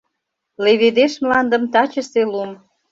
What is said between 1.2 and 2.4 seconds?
мландым тачысе